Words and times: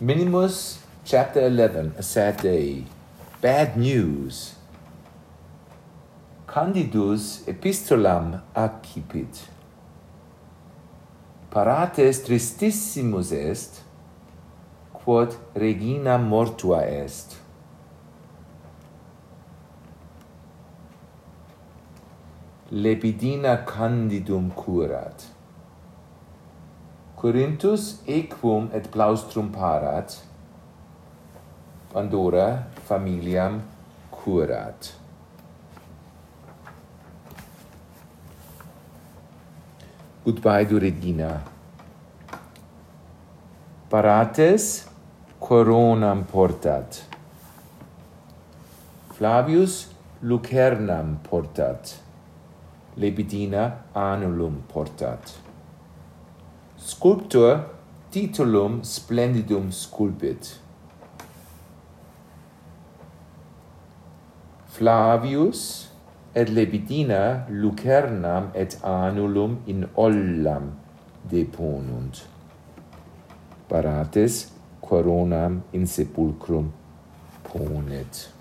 Minimus 0.00 0.78
chapter 1.04 1.40
11, 1.40 1.94
a 1.98 2.02
sad 2.04 2.40
day. 2.40 2.84
Bad 3.40 3.76
news. 3.76 4.54
Candidus 6.46 7.42
epistolam 7.48 8.40
accipit. 8.54 9.48
Parates 11.50 12.22
tristissimus 12.22 13.32
est, 13.32 13.82
quod 14.92 15.34
regina 15.56 16.16
mortua 16.16 16.84
est. 16.86 17.34
Lepidina 22.70 23.64
candidum 23.66 24.52
curat. 24.54 25.37
Corinthus 27.18 27.98
equum 28.06 28.68
et 28.72 28.84
plaustrum 28.94 29.48
parat, 29.50 30.12
Pandora 31.92 32.68
familiam 32.86 33.60
curat. 34.12 34.92
Goodbye 40.24 40.64
to 40.66 40.78
Regina. 40.78 41.42
Parates 43.90 44.86
coronam 45.40 46.24
portat. 46.24 47.02
Flavius 49.14 49.88
lucernam 50.22 51.16
portat. 51.28 51.96
Lepidina 52.96 53.64
anulum 53.92 54.62
portat 54.72 55.47
sculptor 56.78 57.64
titulum 58.10 58.82
splendidum 58.84 59.72
sculpit. 59.72 60.58
Flavius 64.68 65.88
et 66.34 66.48
Lebidina 66.48 67.46
lucernam 67.50 68.52
et 68.54 68.78
Anulum 68.84 69.58
in 69.66 69.88
ollam 69.96 70.78
deponunt. 71.28 72.22
Parates 73.68 74.52
coronam 74.80 75.62
in 75.72 75.82
sepulcrum 75.82 76.70
ponet. 77.42 78.37